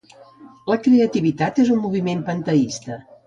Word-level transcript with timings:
La 0.71 0.77
creativitat 0.87 1.61
és 1.65 1.71
un 1.75 1.81
moviment 1.85 2.27
panteista. 2.31 3.01